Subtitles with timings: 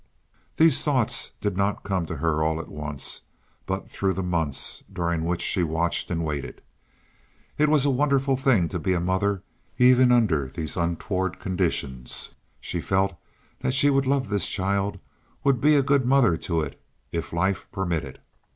[0.57, 3.21] These thoughts did not come to her all at once,
[3.67, 6.61] but through the months during which she watched and waited.
[7.59, 9.43] It was a wonderful thing to be a mother,
[9.77, 12.31] even under these untoward conditions.
[12.59, 13.13] She felt
[13.59, 14.97] that she would love this child,
[15.43, 16.81] would be a good mother to it
[17.11, 18.19] if life permitted.